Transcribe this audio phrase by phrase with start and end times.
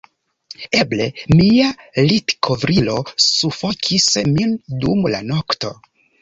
[0.77, 1.05] Eble
[1.41, 1.67] mia
[2.11, 2.95] litkovrilo
[3.27, 5.73] sufokis min dum la nokto...